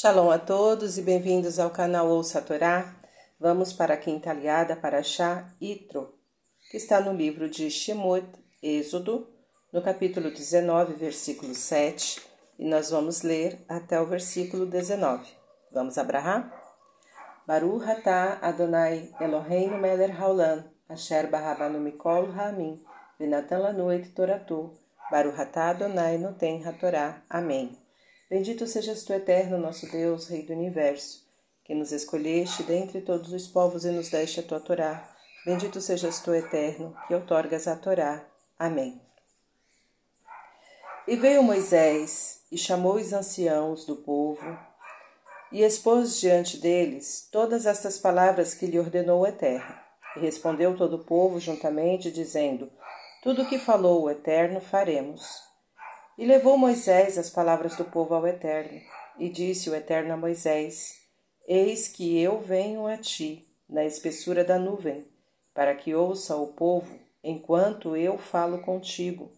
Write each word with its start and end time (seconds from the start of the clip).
Shalom 0.00 0.30
a 0.30 0.38
todos 0.38 0.96
e 0.96 1.02
bem-vindos 1.02 1.58
ao 1.58 1.70
canal 1.70 2.06
Ouça 2.06 2.38
a 2.38 2.40
Torá. 2.40 2.94
Vamos 3.40 3.72
para 3.72 3.94
a 3.94 3.96
quinta 3.96 4.30
aliada 4.30 4.76
para 4.76 5.02
Shá 5.02 5.50
Itro, 5.60 6.14
que 6.70 6.76
está 6.76 7.00
no 7.00 7.12
livro 7.12 7.50
de 7.50 7.68
Shemot, 7.68 8.24
Êxodo, 8.62 9.26
no 9.72 9.82
capítulo 9.82 10.30
19, 10.30 10.94
versículo 10.94 11.52
7, 11.52 12.22
e 12.60 12.64
nós 12.64 12.90
vamos 12.90 13.22
ler 13.22 13.58
até 13.68 14.00
o 14.00 14.06
versículo 14.06 14.66
19. 14.66 15.26
Vamos 15.72 15.98
abrahar? 15.98 16.48
Baruch 17.44 17.82
atah 17.90 18.38
Adonai 18.40 19.12
Eloheinu 19.20 19.78
melech 19.78 20.14
haolam, 20.16 20.62
asher 20.88 21.26
barabanu 21.26 21.80
mikol 21.80 22.30
ha'amin, 22.36 22.80
venatan 23.18 23.62
lanu 23.62 23.90
et 23.90 24.14
toratu, 24.14 24.78
Baruch 25.10 25.40
atah 25.40 25.70
Adonai 25.70 26.18
noten 26.18 26.64
hatorá. 26.64 27.24
Amém. 27.28 27.87
Bendito 28.30 28.66
sejas 28.66 29.04
tu, 29.04 29.14
eterno, 29.14 29.56
nosso 29.56 29.90
Deus, 29.90 30.28
Rei 30.28 30.42
do 30.42 30.52
Universo, 30.52 31.26
que 31.64 31.74
nos 31.74 31.92
escolheste 31.92 32.62
dentre 32.62 33.00
todos 33.00 33.32
os 33.32 33.48
povos 33.48 33.86
e 33.86 33.90
nos 33.90 34.10
deste 34.10 34.40
a 34.40 34.42
tua 34.42 34.60
Torá. 34.60 35.16
Bendito 35.46 35.80
sejas 35.80 36.20
tu, 36.20 36.34
eterno, 36.34 36.94
que 37.06 37.14
outorgas 37.14 37.66
a 37.66 37.74
Torá. 37.74 38.26
Amém. 38.58 39.00
E 41.06 41.16
veio 41.16 41.42
Moisés 41.42 42.42
e 42.52 42.58
chamou 42.58 42.96
os 42.96 43.14
anciãos 43.14 43.86
do 43.86 43.96
povo 43.96 44.58
e 45.50 45.62
expôs 45.62 46.20
diante 46.20 46.58
deles 46.58 47.26
todas 47.32 47.64
estas 47.64 47.96
palavras 47.96 48.52
que 48.52 48.66
lhe 48.66 48.78
ordenou 48.78 49.22
o 49.22 49.26
Eterno. 49.26 49.74
E 50.16 50.20
respondeu 50.20 50.76
todo 50.76 50.96
o 50.96 51.04
povo 51.04 51.40
juntamente, 51.40 52.10
dizendo: 52.10 52.70
Tudo 53.22 53.42
o 53.42 53.48
que 53.48 53.58
falou 53.58 54.02
o 54.02 54.10
Eterno 54.10 54.60
faremos. 54.60 55.47
E 56.18 56.26
levou 56.26 56.58
Moisés 56.58 57.16
as 57.16 57.30
palavras 57.30 57.76
do 57.76 57.84
povo 57.84 58.12
ao 58.12 58.26
Eterno, 58.26 58.80
e 59.20 59.28
disse 59.28 59.70
o 59.70 59.74
Eterno 59.74 60.14
a 60.14 60.16
Moisés: 60.16 61.00
Eis 61.46 61.86
que 61.86 62.20
eu 62.20 62.40
venho 62.40 62.88
a 62.88 62.96
ti, 62.96 63.46
na 63.70 63.84
espessura 63.84 64.42
da 64.42 64.58
nuvem, 64.58 65.06
para 65.54 65.76
que 65.76 65.94
ouça 65.94 66.34
o 66.34 66.48
povo, 66.48 66.98
enquanto 67.22 67.96
eu 67.96 68.18
falo 68.18 68.58
contigo, 68.62 69.30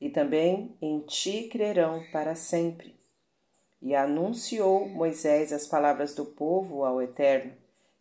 e 0.00 0.08
também 0.08 0.78
em 0.80 1.00
ti 1.00 1.48
crerão 1.50 2.04
para 2.12 2.36
sempre. 2.36 2.94
E 3.82 3.92
anunciou 3.92 4.88
Moisés 4.88 5.52
as 5.52 5.66
palavras 5.66 6.14
do 6.14 6.24
povo 6.24 6.84
ao 6.84 7.02
Eterno, 7.02 7.54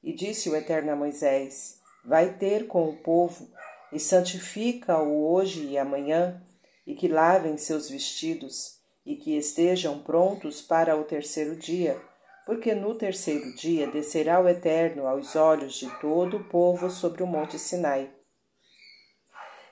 e 0.03 0.13
disse 0.13 0.51
o 0.51 0.55
Eterno 0.55 0.91
a 0.91 0.95
Moisés: 0.95 1.79
Vai 2.05 2.37
ter 2.37 2.67
com 2.67 2.87
o 2.87 2.97
povo, 2.97 3.49
e 3.91 3.99
santifica-o 3.99 5.31
hoje 5.31 5.65
e 5.65 5.79
amanhã, 5.79 6.39
e 6.85 6.95
que 6.95 7.07
lavem 7.07 7.57
seus 7.57 7.89
vestidos, 7.89 8.79
e 9.05 9.15
que 9.15 9.37
estejam 9.37 9.99
prontos 9.99 10.61
para 10.61 10.95
o 10.95 11.03
terceiro 11.03 11.55
dia, 11.55 11.99
porque 12.45 12.73
no 12.73 12.95
terceiro 12.95 13.53
dia 13.55 13.87
descerá 13.87 14.39
o 14.39 14.47
Eterno 14.47 15.07
aos 15.07 15.35
olhos 15.35 15.75
de 15.75 15.89
todo 15.99 16.37
o 16.37 16.43
povo 16.45 16.89
sobre 16.89 17.23
o 17.23 17.27
monte 17.27 17.57
Sinai. 17.57 18.09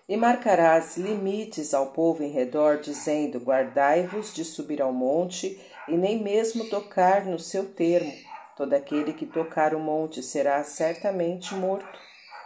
E 0.07 0.17
marcarás 0.17 0.97
limites 0.97 1.73
ao 1.73 1.93
povo 1.93 2.23
em 2.23 2.31
redor, 2.31 2.79
dizendo: 2.79 3.39
Guardai-vos 3.39 4.33
de 4.33 4.43
subir 4.43 4.81
ao 4.81 4.91
monte, 4.91 5.59
e 5.87 5.95
nem 5.95 6.21
mesmo 6.21 6.69
tocar 6.69 7.25
no 7.25 7.39
seu 7.39 7.73
termo. 7.73 8.11
Todo 8.57 8.73
aquele 8.73 9.13
que 9.13 9.25
tocar 9.25 9.73
o 9.73 9.79
monte 9.79 10.21
será 10.21 10.63
certamente 10.63 11.55
morto. 11.55 11.99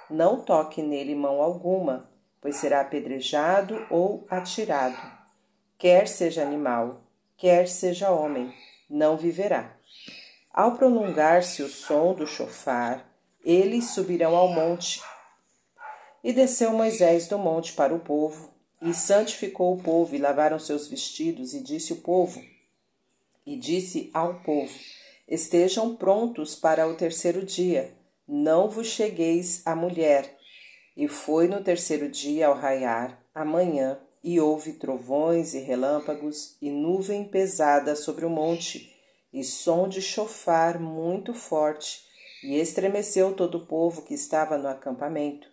Não 0.10 0.44
toque 0.44 0.82
nele 0.82 1.16
mão 1.16 1.42
alguma, 1.42 2.08
pois 2.46 2.58
será 2.58 2.82
apedrejado 2.82 3.88
ou 3.90 4.24
atirado. 4.30 4.96
Quer 5.80 6.08
seja 6.08 6.44
animal, 6.44 7.02
quer 7.36 7.68
seja 7.68 8.12
homem, 8.12 8.54
não 8.88 9.18
viverá. 9.18 9.76
Ao 10.54 10.78
prolongar-se 10.78 11.64
o 11.64 11.68
som 11.68 12.14
do 12.14 12.28
chofar, 12.28 13.04
eles 13.44 13.86
subirão 13.96 14.36
ao 14.36 14.48
monte. 14.48 15.02
E 16.24 16.32
desceu 16.32 16.72
Moisés 16.72 17.28
do 17.28 17.40
monte 17.40 17.74
para 17.74 17.96
o 17.96 18.00
povo, 18.00 18.54
e 18.80 18.94
santificou 18.94 19.74
o 19.74 19.82
povo, 19.82 20.14
e 20.14 20.20
lavaram 20.20 20.60
seus 20.60 20.88
vestidos, 20.88 21.52
e 21.56 21.64
disse 21.64 21.94
o 21.94 22.02
povo, 22.02 22.40
e 23.44 23.58
disse 23.58 24.12
ao 24.14 24.36
povo: 24.42 24.72
Estejam 25.28 25.96
prontos 25.96 26.56
para 26.56 26.88
o 26.88 26.94
terceiro 26.94 27.44
dia, 27.44 27.92
não 28.28 28.70
vos 28.70 28.86
chegueis 28.86 29.64
à 29.66 29.76
mulher, 29.76 30.35
e 30.96 31.08
foi 31.10 31.48
no 31.48 31.62
terceiro 31.62 32.10
dia 32.10 32.48
ao 32.48 32.56
raiar, 32.56 33.22
amanhã, 33.34 34.00
e 34.24 34.40
houve 34.40 34.74
trovões 34.74 35.54
e 35.54 35.60
relâmpagos, 35.60 36.56
e 36.62 36.70
nuvem 36.70 37.26
pesada 37.26 37.96
sobre 37.96 38.26
o 38.26 38.30
monte, 38.30 38.96
e 39.32 39.44
som 39.44 39.90
de 39.90 40.02
chofar 40.02 40.80
muito 40.80 41.34
forte, 41.34 42.02
e 42.44 42.58
estremeceu 42.58 43.34
todo 43.34 43.60
o 43.60 43.66
povo 43.66 44.04
que 44.04 44.14
estava 44.14 44.58
no 44.58 44.68
acampamento. 44.68 45.48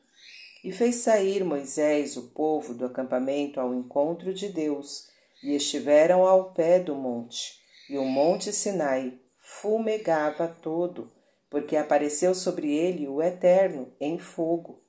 E 0.65 0.71
fez 0.71 0.97
sair 0.97 1.45
Moisés 1.45 2.17
o 2.17 2.29
povo 2.29 2.73
do 2.73 2.87
acampamento 2.87 3.59
ao 3.59 3.75
encontro 3.75 4.33
de 4.33 4.49
Deus, 4.49 5.09
e 5.43 5.57
estiveram 5.57 6.25
ao 6.25 6.53
pé 6.53 6.79
do 6.79 6.95
monte. 6.95 7.61
E 7.91 7.99
o 7.99 8.05
monte 8.05 8.53
Sinai 8.53 9.19
fumegava 9.41 10.47
todo, 10.47 11.11
porque 11.51 11.77
apareceu 11.77 12.33
sobre 12.33 12.73
ele 12.73 13.09
o 13.09 13.21
Eterno 13.21 13.93
em 14.01 14.19
fogo 14.19 14.81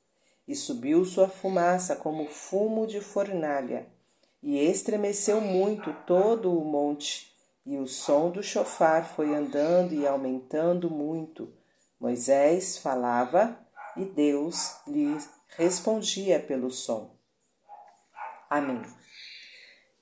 e 0.47 0.55
subiu 0.55 1.05
sua 1.05 1.27
fumaça 1.27 1.95
como 1.95 2.27
fumo 2.27 2.85
de 2.85 2.99
fornalha, 2.99 3.87
e 4.41 4.59
estremeceu 4.59 5.39
muito 5.39 5.93
todo 6.05 6.57
o 6.57 6.65
monte, 6.65 7.33
e 7.65 7.77
o 7.77 7.87
som 7.87 8.29
do 8.29 8.43
chofar 8.43 9.05
foi 9.15 9.33
andando 9.33 9.93
e 9.93 10.05
aumentando 10.05 10.89
muito. 10.89 11.53
Moisés 11.99 12.77
falava 12.77 13.57
e 13.95 14.03
Deus 14.03 14.75
lhe 14.85 15.17
respondia 15.55 16.39
pelo 16.39 16.69
som. 16.69 17.15
Amém. 18.49 18.81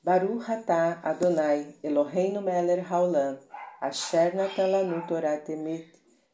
Baruch 0.03 0.49
atah 0.49 0.99
Adonai 1.03 1.75
Eloheinu 1.83 2.41
melech 2.41 2.83
haolam, 2.89 3.37
asher 3.79 4.33
natan 4.33 4.71
lanu 4.71 5.05
Torah 5.07 5.37
temet, 5.37 5.93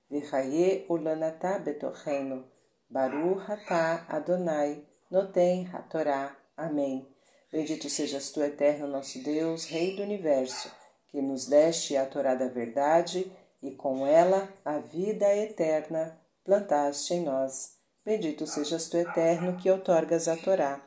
v'chaye 0.09 0.85
ulanatah 0.87 1.59
betochenu, 1.59 2.45
Baruch 2.89 3.51
atah 3.51 4.05
Adonai, 4.07 4.83
noten 5.11 5.69
hatorá. 5.73 6.35
Amém. 6.55 7.07
Bendito 7.51 7.89
sejas 7.89 8.31
tu, 8.31 8.41
eterno 8.41 8.87
nosso 8.87 9.21
Deus, 9.23 9.65
Rei 9.65 9.95
do 9.95 10.03
Universo, 10.03 10.71
que 11.09 11.21
nos 11.21 11.47
deste 11.47 11.95
a 11.97 12.05
Torá 12.05 12.35
da 12.35 12.47
verdade 12.47 13.31
e 13.61 13.71
com 13.71 14.05
ela 14.05 14.47
a 14.63 14.79
vida 14.79 15.33
eterna 15.35 16.19
plantaste 16.43 17.13
em 17.13 17.23
nós. 17.23 17.77
Bendito 18.05 18.47
sejas 18.47 18.87
tu, 18.87 18.97
eterno, 18.97 19.57
que 19.57 19.69
outorgas 19.69 20.27
a 20.27 20.37
Torá. 20.37 20.81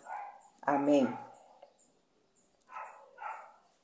Amém. 0.63 1.07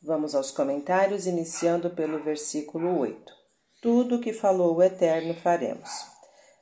Vamos 0.02 0.34
aos 0.34 0.50
comentários, 0.50 1.26
iniciando 1.26 1.90
pelo 1.90 2.22
versículo 2.22 2.98
8. 3.00 3.32
Tudo 3.82 4.16
o 4.16 4.20
que 4.20 4.32
falou 4.32 4.76
o 4.76 4.82
Eterno 4.82 5.34
faremos. 5.34 6.15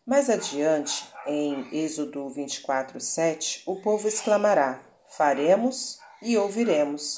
Mais 0.06 0.28
adiante, 0.28 1.09
em 1.26 1.66
Êxodo 1.72 2.28
24, 2.28 3.00
7, 3.00 3.62
o 3.65 3.76
povo 3.76 4.06
exclamará: 4.06 4.78
Faremos 5.09 5.98
e 6.20 6.37
ouviremos. 6.37 7.16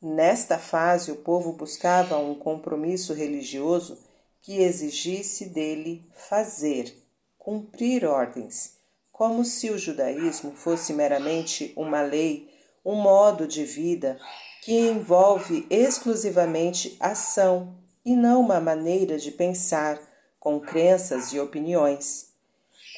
Nesta 0.00 0.58
fase, 0.58 1.10
o 1.10 1.16
povo 1.16 1.54
buscava 1.54 2.18
um 2.18 2.34
compromisso 2.34 3.14
religioso 3.14 3.98
que 4.42 4.58
exigisse 4.58 5.46
dele 5.46 6.04
fazer, 6.28 6.94
cumprir 7.38 8.04
ordens, 8.04 8.74
como 9.10 9.42
se 9.42 9.70
o 9.70 9.78
judaísmo 9.78 10.52
fosse 10.52 10.92
meramente 10.92 11.72
uma 11.76 12.02
lei, 12.02 12.46
um 12.84 12.96
modo 12.96 13.48
de 13.48 13.64
vida 13.64 14.20
que 14.62 14.78
envolve 14.78 15.66
exclusivamente 15.70 16.94
ação 17.00 17.74
e 18.04 18.14
não 18.14 18.40
uma 18.40 18.60
maneira 18.60 19.16
de 19.16 19.30
pensar 19.30 19.98
com 20.38 20.60
crenças 20.60 21.32
e 21.32 21.40
opiniões. 21.40 22.28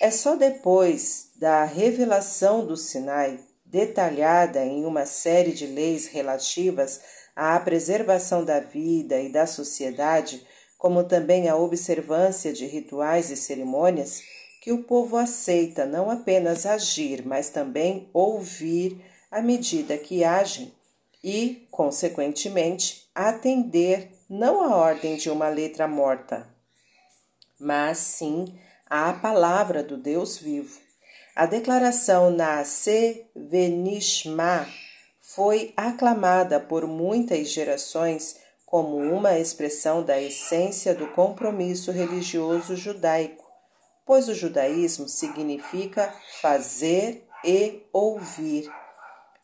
É 0.00 0.10
só 0.10 0.36
depois 0.36 1.30
da 1.36 1.64
revelação 1.64 2.66
do 2.66 2.76
Sinai, 2.76 3.40
detalhada 3.64 4.64
em 4.64 4.84
uma 4.84 5.06
série 5.06 5.52
de 5.52 5.66
leis 5.66 6.06
relativas 6.06 7.00
à 7.36 7.58
preservação 7.60 8.44
da 8.44 8.60
vida 8.60 9.20
e 9.20 9.30
da 9.30 9.46
sociedade, 9.46 10.46
como 10.76 11.04
também 11.04 11.48
a 11.48 11.56
observância 11.56 12.52
de 12.52 12.66
rituais 12.66 13.30
e 13.30 13.36
cerimônias, 13.36 14.22
que 14.60 14.72
o 14.72 14.82
povo 14.84 15.16
aceita 15.16 15.86
não 15.86 16.10
apenas 16.10 16.66
agir, 16.66 17.24
mas 17.24 17.48
também 17.48 18.10
ouvir 18.12 19.02
à 19.30 19.40
medida 19.40 19.96
que 19.96 20.24
agem 20.24 20.72
e, 21.22 21.66
consequentemente, 21.70 23.08
atender 23.14 24.10
não 24.28 24.62
à 24.62 24.76
ordem 24.76 25.16
de 25.16 25.30
uma 25.30 25.48
letra 25.48 25.86
morta, 25.86 26.48
mas 27.60 27.98
sim 27.98 28.58
à 28.88 29.12
palavra 29.12 29.82
do 29.82 29.96
Deus 29.96 30.38
vivo. 30.38 30.78
A 31.36 31.46
declaração 31.46 32.30
na 32.30 32.64
Sevenishma 32.64 34.66
foi 35.20 35.72
aclamada 35.76 36.58
por 36.58 36.86
muitas 36.86 37.50
gerações 37.50 38.36
como 38.66 38.96
uma 38.96 39.38
expressão 39.38 40.02
da 40.02 40.20
essência 40.20 40.94
do 40.94 41.08
compromisso 41.08 41.92
religioso 41.92 42.76
judaico, 42.76 43.44
pois 44.06 44.28
o 44.28 44.34
judaísmo 44.34 45.08
significa 45.08 46.14
fazer 46.40 47.26
e 47.44 47.82
ouvir. 47.92 48.70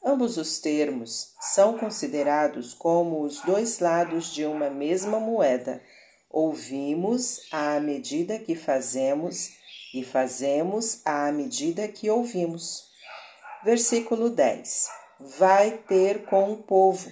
Ambos 0.04 0.36
os 0.36 0.60
termos 0.60 1.34
são 1.40 1.76
considerados 1.76 2.72
como 2.72 3.22
os 3.22 3.40
dois 3.40 3.80
lados 3.80 4.32
de 4.32 4.44
uma 4.44 4.70
mesma 4.70 5.18
moeda. 5.18 5.82
Ouvimos 6.30 7.40
à 7.50 7.78
medida 7.80 8.38
que 8.38 8.54
fazemos 8.54 9.50
e 9.94 10.04
fazemos 10.04 11.00
à 11.04 11.30
medida 11.32 11.88
que 11.88 12.10
ouvimos. 12.10 12.90
Versículo 13.64 14.28
10: 14.28 14.88
Vai 15.38 15.78
ter 15.88 16.24
com 16.26 16.52
o 16.52 16.62
povo. 16.62 17.10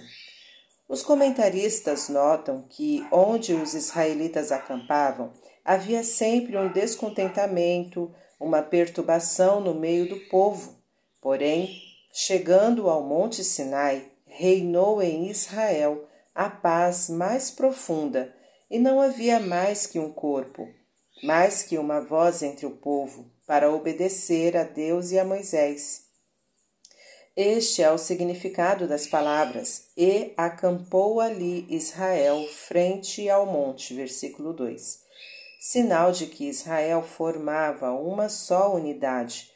Os 0.87 1.01
comentaristas 1.01 2.09
notam 2.09 2.67
que 2.69 3.05
onde 3.11 3.53
os 3.53 3.73
israelitas 3.73 4.51
acampavam 4.51 5.33
havia 5.63 6.03
sempre 6.03 6.55
um 6.55 6.71
descontentamento, 6.71 8.13
uma 8.39 8.61
perturbação 8.61 9.59
no 9.59 9.73
meio 9.73 10.07
do 10.07 10.19
povo. 10.29 10.75
Porém, 11.19 11.81
chegando 12.13 12.87
ao 12.87 13.01
Monte 13.01 13.43
Sinai, 13.43 14.11
reinou 14.27 15.01
em 15.01 15.27
Israel 15.27 16.07
a 16.35 16.49
paz 16.49 17.09
mais 17.09 17.49
profunda, 17.49 18.31
e 18.75 18.79
não 18.79 18.99
havia 18.99 19.39
mais 19.39 19.87
que 19.87 19.97
um 19.97 20.11
corpo, 20.11 20.67
mais 21.23 21.63
que 21.63 21.77
uma 21.77 22.01
voz 22.01 22.43
entre 22.43 22.65
o 22.65 22.71
povo, 22.71 23.31
para 23.47 23.71
obedecer 23.71 24.57
a 24.57 24.63
Deus 24.65 25.11
e 25.11 25.17
a 25.17 25.23
Moisés. 25.23 26.07
Este 27.37 27.81
é 27.81 27.89
o 27.89 27.97
significado 27.97 28.85
das 28.85 29.07
palavras: 29.07 29.91
E 29.95 30.33
acampou 30.35 31.21
ali 31.21 31.65
Israel 31.69 32.45
frente 32.49 33.29
ao 33.29 33.45
monte, 33.45 33.93
versículo 33.93 34.51
2. 34.51 34.99
Sinal 35.61 36.11
de 36.11 36.25
que 36.25 36.49
Israel 36.49 37.01
formava 37.01 37.93
uma 37.93 38.27
só 38.27 38.75
unidade. 38.75 39.49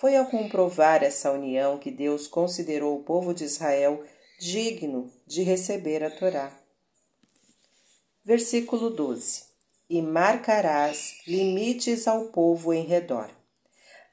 Foi 0.00 0.16
ao 0.16 0.26
comprovar 0.26 1.04
essa 1.04 1.30
união 1.30 1.78
que 1.78 1.92
Deus 1.92 2.26
considerou 2.26 2.98
o 2.98 3.04
povo 3.04 3.32
de 3.32 3.44
Israel 3.44 4.02
digno 4.40 5.12
de 5.28 5.44
receber 5.44 6.02
a 6.02 6.10
Torá. 6.10 6.63
Versículo 8.26 8.88
12: 8.88 9.42
E 9.90 10.00
marcarás 10.00 11.16
limites 11.26 12.08
ao 12.08 12.28
povo 12.28 12.72
em 12.72 12.82
redor. 12.86 13.28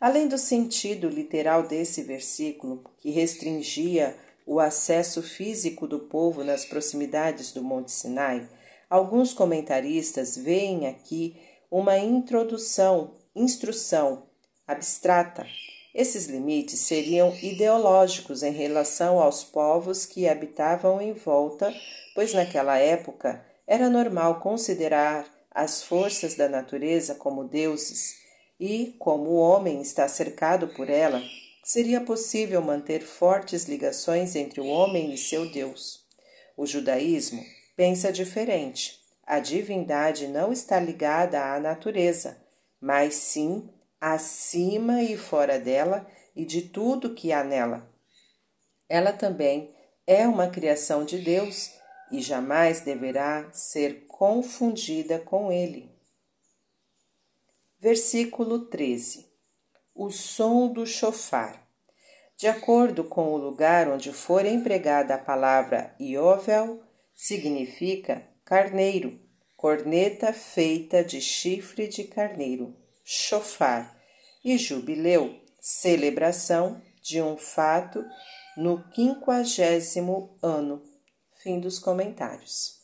Além 0.02 0.28
do 0.28 0.38
sentido 0.38 1.08
literal 1.08 1.64
desse 1.64 2.04
versículo, 2.04 2.84
que 2.98 3.10
restringia 3.10 4.14
o 4.46 4.60
acesso 4.60 5.24
físico 5.24 5.88
do 5.88 5.98
povo 5.98 6.44
nas 6.44 6.66
proximidades 6.66 7.54
do 7.54 7.64
Monte 7.64 7.94
Sinai, 7.94 8.50
alguns 8.90 9.34
comentaristas 9.34 10.36
veem 10.36 10.88
aqui 10.88 11.38
uma 11.72 11.98
introdução, 11.98 13.14
instrução 13.34 14.28
abstrata. 14.68 15.48
Esses 15.96 16.26
limites 16.26 16.82
seriam 16.82 17.34
ideológicos 17.42 18.44
em 18.44 18.52
relação 18.52 19.22
aos 19.22 19.42
povos 19.42 20.06
que 20.06 20.28
habitavam 20.28 21.02
em 21.02 21.14
volta, 21.14 21.74
pois 22.14 22.34
naquela 22.34 22.78
época 22.78 23.50
era 23.72 23.90
normal 23.90 24.42
considerar 24.42 25.26
as 25.50 25.82
forças 25.82 26.36
da 26.36 26.50
natureza 26.50 27.16
como 27.16 27.48
deuses 27.48 28.18
e, 28.60 28.98
como 29.00 29.30
o 29.30 29.38
homem 29.38 29.82
está 29.82 30.10
cercado 30.10 30.68
por 30.68 30.90
ela, 30.90 31.24
seria 31.64 32.02
possível 32.02 32.62
manter 32.62 33.02
fortes 33.02 33.70
ligações 33.70 34.36
entre 34.36 34.60
o 34.60 34.68
homem 34.68 35.14
e 35.14 35.18
seu 35.18 35.50
Deus. 35.50 36.06
O 36.58 36.66
judaísmo 36.66 37.42
pensa 37.74 38.12
diferente. 38.12 39.00
A 39.26 39.40
divindade 39.40 40.28
não 40.28 40.52
está 40.52 40.78
ligada 40.78 41.42
à 41.42 41.58
natureza, 41.58 42.36
mas 42.78 43.16
sim 43.16 43.70
acima 44.02 45.02
e 45.02 45.16
fora 45.16 45.58
dela 45.58 46.06
e 46.36 46.44
de 46.44 46.64
tudo 46.64 47.16
que 47.16 47.32
há 47.32 47.42
nela. 47.42 47.90
Ela 48.90 49.14
também 49.14 49.74
é 50.06 50.28
uma 50.28 50.50
criação 50.50 51.06
de 51.06 51.20
Deus 51.20 51.80
e 52.12 52.22
jamais 52.22 52.82
deverá 52.82 53.52
ser 53.52 54.06
confundida 54.08 55.20
com 55.20 55.52
ele. 55.52 55.90
Versículo 57.80 58.66
13. 58.66 59.26
O 59.96 60.12
som 60.12 60.72
do 60.72 60.86
chofar. 60.86 61.68
De 62.38 62.48
acordo 62.48 63.04
com 63.04 63.34
o 63.34 63.38
lugar 63.38 63.88
onde 63.88 64.12
for 64.12 64.46
empregada 64.46 65.16
a 65.16 65.18
palavra 65.18 65.96
Iovel, 66.00 66.84
significa 67.14 68.28
carneiro, 68.44 69.20
corneta 69.56 70.34
feita 70.34 71.04
de 71.04 71.22
chifre 71.22 71.88
de 71.88 72.04
carneiro, 72.06 72.76
chofar, 73.04 73.96
e 74.44 74.58
jubileu, 74.58 75.40
celebração 75.60 76.82
de 77.02 77.22
um 77.22 77.38
fato 77.38 78.04
no 78.58 78.84
quinquagésimo 78.90 80.36
ano. 80.42 80.91
Fim 81.42 81.60
dos 81.60 81.80
comentários. 81.80 82.80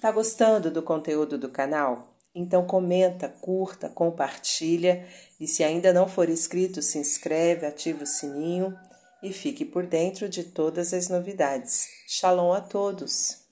Tá 0.00 0.12
gostando 0.12 0.70
do 0.70 0.80
conteúdo 0.80 1.36
do 1.36 1.48
canal? 1.48 2.14
Então 2.32 2.64
comenta, 2.66 3.28
curta, 3.28 3.88
compartilha 3.88 5.04
e 5.40 5.48
se 5.48 5.64
ainda 5.64 5.92
não 5.92 6.08
for 6.08 6.28
inscrito, 6.28 6.80
se 6.80 6.98
inscreve, 6.98 7.66
ativa 7.66 8.04
o 8.04 8.06
sininho 8.06 8.78
e 9.20 9.32
fique 9.32 9.64
por 9.64 9.84
dentro 9.86 10.28
de 10.28 10.44
todas 10.44 10.94
as 10.94 11.08
novidades. 11.08 11.88
Shalom 12.06 12.52
a 12.52 12.60
todos! 12.60 13.43